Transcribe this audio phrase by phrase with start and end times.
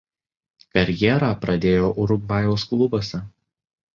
[0.77, 3.21] Karjerą pradėjo Urugvajaus klubuose.